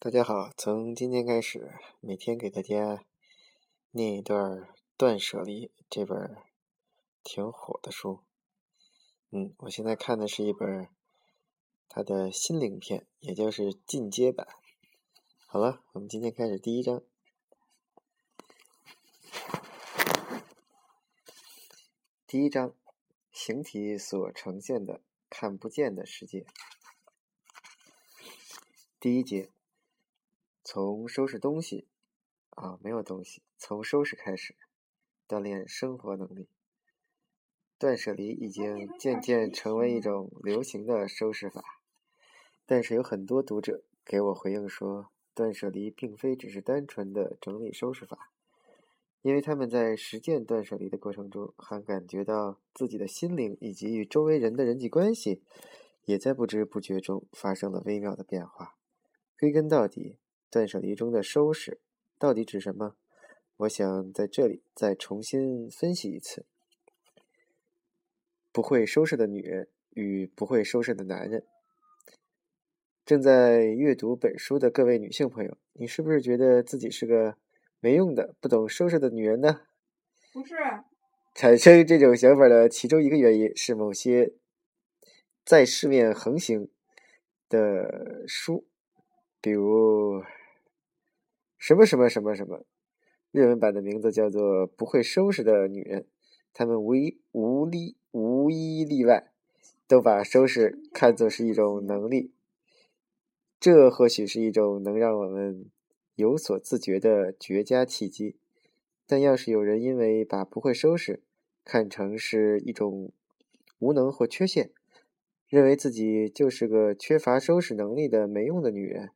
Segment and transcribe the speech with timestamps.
[0.00, 3.04] 大家好，从今天开始，每天给大家
[3.90, 4.60] 念一段
[4.96, 6.36] 《断舍离》这本
[7.24, 8.20] 挺火的书。
[9.30, 10.88] 嗯，我现在看的是一本
[11.88, 14.46] 它的心灵片，也就是进阶版。
[15.48, 17.02] 好了，我们今天开始第一章。
[22.24, 22.72] 第一章，
[23.32, 26.46] 形体所呈现的看不见的世界。
[29.00, 29.50] 第一节。
[30.70, 31.86] 从收拾东西，
[32.50, 33.40] 啊，没有东西。
[33.56, 34.54] 从收拾开始，
[35.26, 36.50] 锻炼生活能力。
[37.78, 41.80] 断舍离已经渐渐成为一种流行的收拾法，
[42.66, 48.30] 但是有很多读者给我回应说，断舍离并非只是单纯的整理收拾法，
[49.22, 55.42] 因为他们在实践断舍离的过程中，还感觉到自己的心灵以及与周围人的人际关系，
[56.04, 58.76] 也在不知不觉中发生了微妙的变化。
[59.40, 60.18] 归根到底。
[60.50, 61.80] 断舍离中的收拾
[62.18, 62.96] 到底指什么？
[63.58, 66.46] 我想在这里再重新分析一次。
[68.52, 71.44] 不会收拾的女人与不会收拾的男人。
[73.04, 77.36] 正在阅读本书的各位女性朋友，你是不是觉得自己是个
[77.80, 79.62] 没用的、不懂收拾的女人呢？
[80.32, 80.54] 不是。
[81.34, 84.32] 产生这种想法的其中一个原因是某些
[85.44, 86.68] 在市面横行
[87.48, 88.66] 的书，
[89.40, 90.22] 比如。
[91.58, 92.64] 什么什么什么什么，
[93.32, 96.06] 日文版的名字叫做“不会收拾的女人”。
[96.54, 99.32] 她们无一无例无一例外，
[99.86, 102.32] 都把收拾看作是一种能力。
[103.60, 105.66] 这或许是一种能让我们
[106.14, 108.36] 有所自觉的绝佳契机。
[109.06, 111.22] 但要是有人因为把不会收拾
[111.64, 113.10] 看成是一种
[113.78, 114.70] 无能或缺陷，
[115.48, 119.10] 认为自己就是个缺乏收拾能力的没用的女人。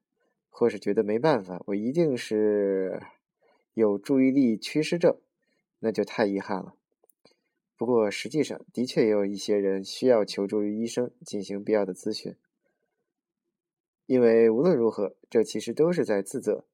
[0.55, 3.03] 或是觉得没办法，我一定是
[3.73, 5.17] 有注意力缺失症，
[5.81, 6.75] 那就太遗憾了。
[7.77, 12.37] 不过实际上，的确也有一些人需要求助于医生进行必要的咨询，
[14.07, 16.65] 因为无论如何，这其实都是在自责。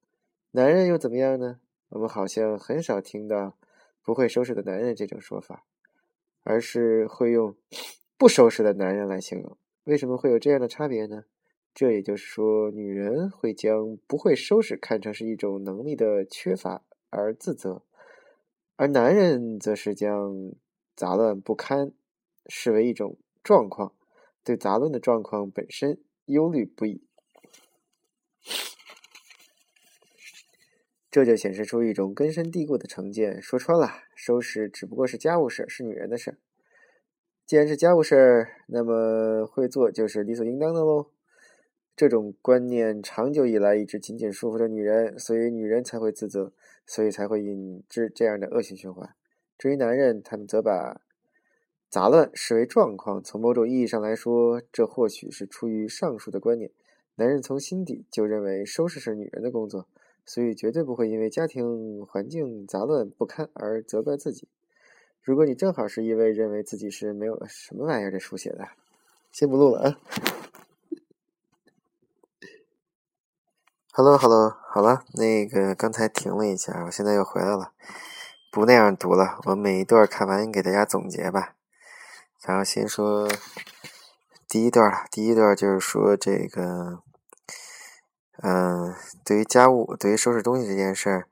[0.51, 1.61] 男人又怎么样呢？
[1.89, 3.57] 我们好像很少听到
[4.03, 5.63] “不会收拾的男人”这种说法，
[6.43, 7.55] 而是会用
[8.17, 9.57] “不收拾的男人”来形容。
[9.85, 11.23] 为什么会有这样的差别呢？
[11.73, 17.83] 这也就是说，女人会将不会收拾看成是一种能力的缺乏而自责，
[18.75, 20.51] 而男人则是将
[20.95, 21.93] 杂乱不堪
[22.47, 23.93] 视为一种状况，
[24.43, 27.01] 对杂乱的状况本身忧虑不已。
[31.09, 36.37] 这就显示出一种根深蒂固的成见：说穿了，收拾只不过是家务事，是女人的事。
[37.45, 41.09] 既然是家务事，那么会做就是理所应当的喽。
[41.99, 46.53] 这种观念长久以来一直紧紧束缚着女人，所以女人才会自责，
[46.85, 49.13] 所以才会引致这样的恶性循环。
[49.57, 51.01] 至于男人，他们则把
[51.89, 53.21] 杂乱视为状况。
[53.21, 56.71] 从某种意义上来说，这或许是出于上述的观念。
[57.15, 59.85] 男人从心底就认为收拾是女人的工作，
[60.25, 64.47] 所以绝对不会因为家庭环境杂乱不堪而责怪自己。
[65.21, 68.65] 如果你正好是一位认为自己是没有什么玩意儿这书写的，
[69.33, 69.99] 先不录了啊。
[74.01, 77.73] Hello，Hello，好了，那个刚才停了一下，我现在又回来了，
[78.49, 81.55] 不那样读了，我每一段看完给大家总结吧。
[82.45, 83.27] 然后先说
[84.47, 87.03] 第一段第一段就是说这个，
[88.41, 88.95] 嗯，
[89.25, 91.27] 对于家务，对于收拾东西这件事儿，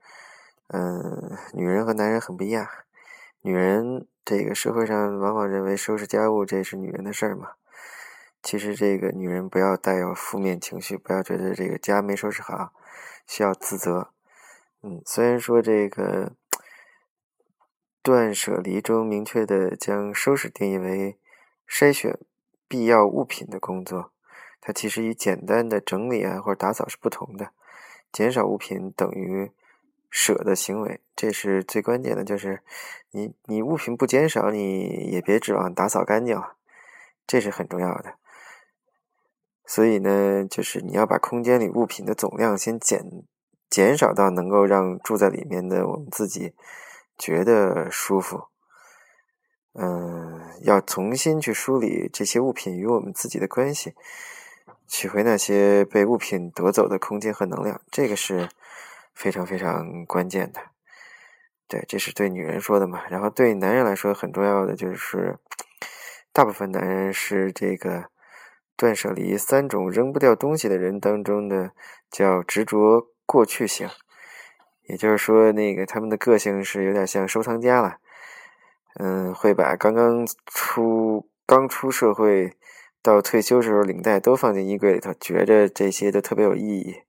[0.68, 2.68] 嗯，女人和男人很不一样。
[3.40, 7.52] 女人这个社会上往往认为收拾家务这是女人的事儿嘛。
[8.44, 12.72] 其实，这个女人不要带有负面情绪，不要觉得这个家没收拾好，
[13.26, 14.12] 需要自责。
[14.82, 16.34] 嗯，虽然说这个
[18.02, 21.18] 断舍离中明确的将收拾定义为
[21.68, 22.18] 筛选
[22.68, 24.14] 必要物品的工作，
[24.62, 27.52] 它其实与简单的整理啊或者打扫是不同的。
[28.14, 29.52] 减少物品等于
[30.10, 32.24] 舍的行为，这是最关键的。
[32.24, 32.64] 就是
[33.12, 36.56] 你你物品不减少，你也别指望打扫干净啊，
[37.28, 38.16] 这是很重要的。
[39.70, 43.04] 所以呢，就是你要把空间里物品的总量先减
[43.70, 46.54] 减少到能够让住在里面的我们自己
[47.18, 48.46] 觉得舒服。
[49.74, 53.94] 嗯，要重新去梳理这些物品与我们自己的关系，
[54.88, 58.48] 取回那些被物品夺走的空间和能量，这个是
[59.14, 60.62] 非常非常关键的。
[61.68, 63.04] 对，这是对女人说的嘛。
[63.10, 65.38] 然后对男人来说，很重要的就是，
[66.32, 68.06] 大部分男人是这个。
[68.78, 71.72] 断舍离三种扔不掉东西的人当中的
[72.12, 73.90] 叫执着过去型，
[74.84, 77.98] 也就是说，那个他们的个性是有点像收藏家了，
[79.00, 82.54] 嗯，会把刚刚出刚出社会
[83.02, 87.02] 到退休时候领带都放进衣柜里头，觉着这些都特别有意义，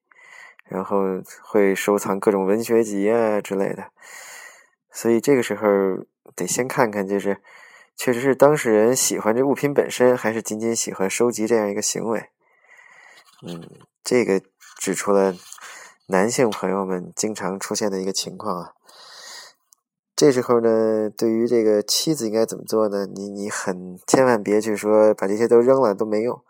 [0.64, 3.93] 然后会收藏各种文学集啊之类的，
[4.91, 5.67] 所以这个时候
[6.35, 7.37] 得先看看，就是。
[7.99, 12.31] 确实是当事人喜欢这物品本身，还是仅仅喜欢收集这样一个行为？
[13.43, 13.69] 嗯，
[14.05, 14.41] 这个
[14.79, 15.35] 指出了
[16.06, 18.73] 男性朋友们经常出现的一个情况啊。
[20.15, 23.05] 这时候呢，对于这个妻子应该怎么做呢？
[23.06, 26.41] 你你很千万别去说把这些都扔了都没用。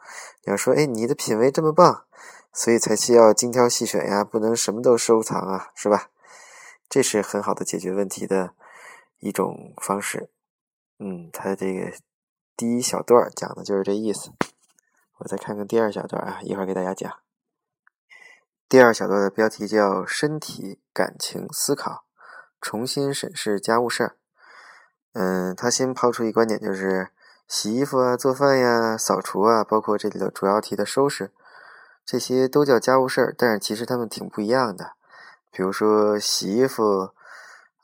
[0.45, 2.05] 你要说，哎，你的品味这么棒，
[2.53, 6.11] 所以才需要精挑细选呀，不能什么都收藏啊，是吧？
[6.91, 8.53] 这是很好的解决问题的
[9.21, 10.29] 一种方式。
[11.01, 11.93] 嗯，他这个
[12.57, 14.33] 第一小段讲的就是这意思。
[15.19, 17.13] 我再看看第二小段啊，一会儿给大家讲。
[18.69, 22.05] 第二小段的标题叫“身体、感情、思考，
[22.61, 24.17] 重新审视家务事儿”。
[25.15, 27.11] 嗯，他先抛出一观点，就是
[27.47, 31.31] 洗衣服啊、做饭呀、扫除啊，包括这里头主要提的收拾，
[32.05, 34.95] 这些都叫家务事儿，但是其实他们挺不一样的。
[35.53, 37.13] 比如说洗衣服。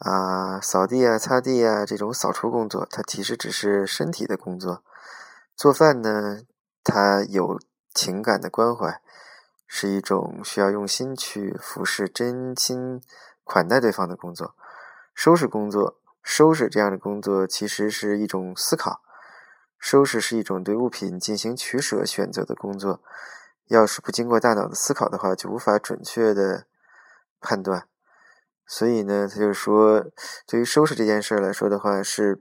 [0.04, 4.84] 啊，扫地啊，擦地啊，这种扫除工作，它其实只是身体的工作。
[5.56, 6.42] 做饭呢，
[6.82, 7.58] 它有
[7.94, 9.00] 情感的关怀，
[9.66, 13.00] 是一种需要用心去服侍、真心
[13.44, 14.54] 款待对方的工作。
[15.14, 19.00] 收拾工作，收拾这样的工作，其实是一种思考。
[19.78, 23.00] 收拾是一种对物品进行取舍、选择的工作。
[23.68, 26.66] 要是不经过大脑的思考的话，就无法准确的
[27.40, 27.86] 判断。
[28.66, 30.04] 所以呢，他就说，
[30.46, 32.40] 对于收拾这件事来说的话，是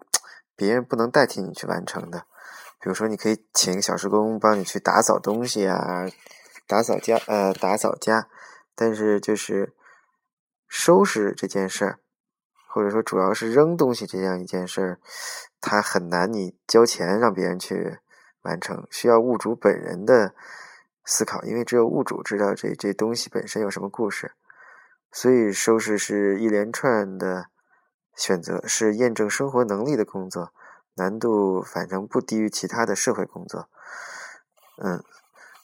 [0.56, 2.26] 别人不能代替你去完成的。
[2.80, 6.06] 比如说，你可以请小时工帮你去打扫东西啊，
[6.68, 8.28] 打扫家，呃，打扫家。
[8.76, 9.74] 但是，就是
[10.68, 12.00] 收拾这件事儿，
[12.68, 15.00] 或者说主要是扔东西这样一件事儿，
[15.62, 18.00] 它很难你交钱让别人去
[18.42, 20.34] 完成，需要物主本人的
[21.06, 24.32] 思考，因为只有物主知道这这东西本身有什么故事。
[25.16, 27.46] 所以，收拾是一连串的
[28.16, 30.52] 选择，是验证生活能力的工作，
[30.96, 33.70] 难度反正不低于其他的社会工作。
[34.84, 35.04] 嗯，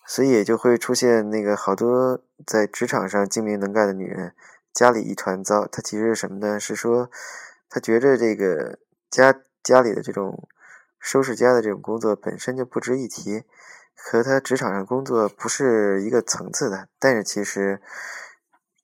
[0.05, 4.35] 所以也就会出现那个好多在职场上精明能干的女人，
[4.71, 5.65] 家里一团糟。
[5.65, 6.59] 她其实是什么呢？
[6.59, 7.09] 是说
[7.71, 8.77] 她觉着这个
[9.09, 10.47] 家家里的这种
[10.99, 13.43] 收拾家的这种工作本身就不值一提，
[13.95, 16.87] 和她职场上工作不是一个层次的。
[16.99, 17.81] 但是其实。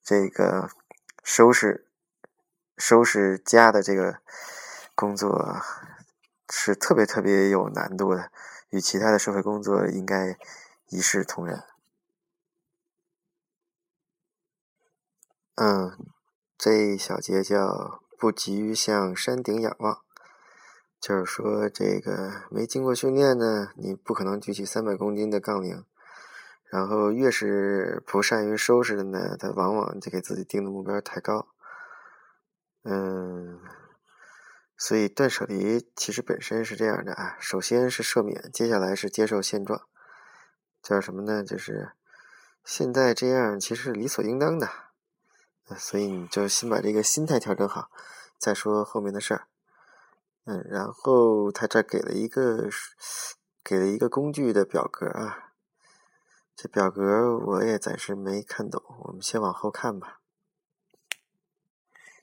[0.05, 0.69] 这个
[1.23, 1.87] 收拾
[2.77, 4.19] 收拾家的这个
[4.93, 5.59] 工作
[6.47, 8.31] 是特别特别有难度的，
[8.69, 10.37] 与其他的社会工作应该
[10.89, 11.63] 一视同仁。
[15.55, 15.97] 嗯，
[16.55, 20.03] 这一小节叫“不急于向山顶仰望”，
[21.01, 25.83] 就是说这个没经过训练呢，你不可能举起三百公斤的杠铃。
[26.75, 31.47] 然后越是不善于收拾的呢，他往往就给自己定的目标太高。
[32.83, 33.61] 嗯，
[34.75, 39.83] 所以断舍离其实本身是这样的啊，首先是赦免，接下来是接受现状，
[40.83, 41.45] 叫什么呢？
[41.45, 41.93] 就是
[42.65, 44.69] 现在这样其实是理所应当的。
[45.77, 47.89] 所以你就先把这个心态调整好，
[48.37, 49.47] 再说后面的事儿。
[50.43, 52.67] 嗯，然后他这给了一个
[53.63, 55.53] 给了一个工具的表格啊。
[56.55, 60.21] 这表格我也暂时没看懂，我们先往后看吧。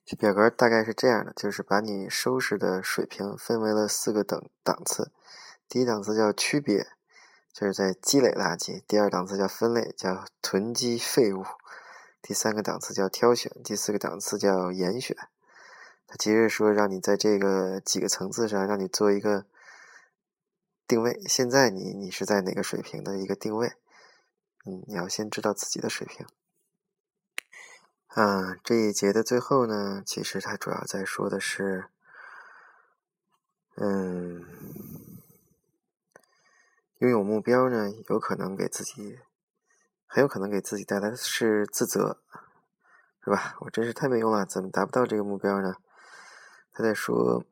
[0.05, 5.13] 这表格大概是这样的，就是把你收拾的水平分为了四个等档次。
[5.69, 6.89] 第一档次叫区别，
[7.53, 11.43] 就是在积累垃圾；第二档次叫分类，叫囤积废物；
[12.21, 15.17] 第三个档次叫挑选；第四个档次叫严选。
[16.07, 19.45] 它其实说让你在这个几个层次上，让你做一个
[20.87, 21.23] 定位。
[21.27, 23.75] 现在你你是在哪个水平的一个定位？
[24.65, 26.27] 嗯，你要先知道自己的水平。
[28.07, 31.87] 啊，这一节的最后呢，其实它主要在说的是，
[33.77, 34.45] 嗯，
[36.99, 39.19] 拥有目标呢，有可能给自己，
[40.07, 42.23] 很有可能给自己带来的是自责，
[43.25, 43.57] 是吧？
[43.61, 45.75] 我真是太没用了，怎么达不到这个目标呢？
[46.73, 47.45] 他在说，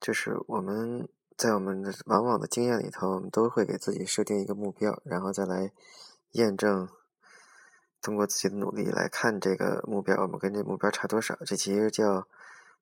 [0.00, 5.72] 就是我们在我们的往往的经验里头，我们都会给自己设定一个目标，然后再来。
[6.36, 6.88] 验证，
[8.00, 11.36] 通过自己的努力来看这个目标，我们跟这目标差多少？
[11.44, 12.28] 这其实叫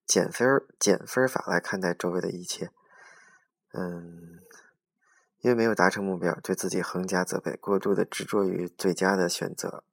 [0.04, 0.46] 减分
[0.78, 2.70] 减分法来看待周围的一切。
[3.73, 4.40] 嗯，
[5.40, 9.84] 因为没有达成目标，对自己横加责备，过度的执着于最佳的选择。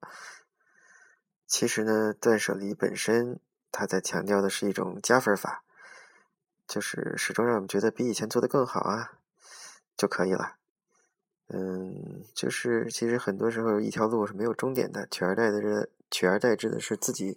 [1.47, 3.39] 其实呢，断舍离本身，
[3.71, 5.63] 它在强调的是一种加分法，
[6.67, 9.13] 就是始终让我们觉得比以前做的更好啊，
[9.97, 10.60] 就可以了。
[11.53, 17.27] 嗯，就是其实很多时候一条路是没有终点的，取而代之，取而代之的是自己，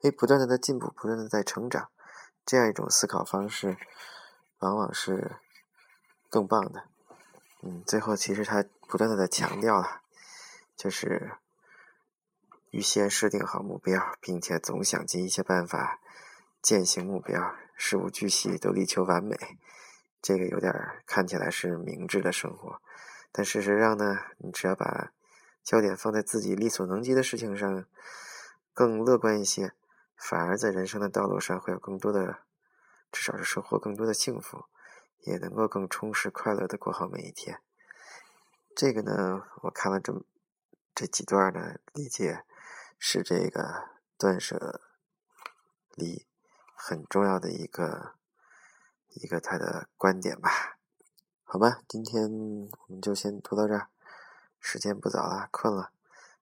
[0.00, 1.88] 因为，不断的在进步，不断的在成长，
[2.44, 3.78] 这样一种思考方式，
[4.58, 5.36] 往往是
[6.28, 6.84] 更棒的。
[7.62, 10.02] 嗯，最后其实他不断的在强调了，
[10.76, 11.32] 就是
[12.70, 16.00] 预先设定好目标，并且总想尽一切办法
[16.60, 19.38] 践行目标，事无巨细都力求完美。
[20.20, 20.70] 这个有点
[21.06, 22.80] 看起来是明智的生活，
[23.36, 25.12] 但事实上呢，你只要把
[25.64, 27.84] 焦点放在自己力所能及的事情上，
[28.72, 29.72] 更乐观一些，
[30.16, 32.44] 反而在人生的道路上会有更多的，
[33.10, 34.66] 至少是收获更多的幸福。
[35.26, 37.62] 也能够更充实、快乐的过好每一天。
[38.76, 40.12] 这个呢，我看了这
[40.94, 42.44] 这几段呢，理解
[42.98, 43.88] 是这个
[44.18, 44.82] 断舍
[45.94, 46.26] 离
[46.76, 48.16] 很重要的一个
[49.14, 50.73] 一个他的观点吧。
[51.54, 53.86] 好吧，今天我们就先读到这儿，
[54.58, 55.90] 时间不早了，困了。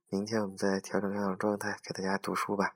[0.08, 2.74] 明天我们再调整调整状态，给大家读书吧。